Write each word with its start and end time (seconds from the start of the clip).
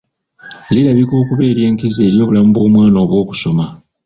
Lirabika 0.73 1.13
okuba 1.21 1.43
ery’enkizo 1.51 1.99
eri 2.07 2.17
obulamu 2.23 2.49
bw’omwana 2.53 2.97
obw’okusoma. 3.03 3.65